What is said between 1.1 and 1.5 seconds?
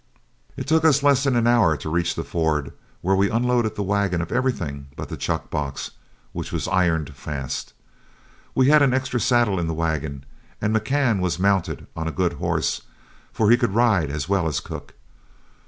than an